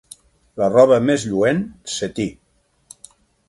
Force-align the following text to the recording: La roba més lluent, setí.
La 0.61 0.69
roba 0.75 0.97
més 1.11 1.27
lluent, 1.33 1.61
setí. 1.99 2.29